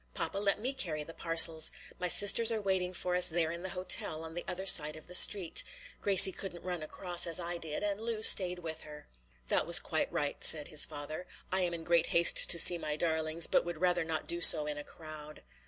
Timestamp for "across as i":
6.81-7.59